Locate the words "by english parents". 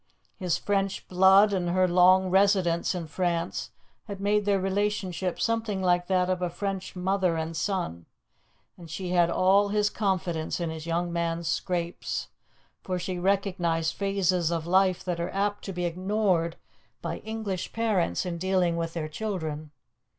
17.03-18.25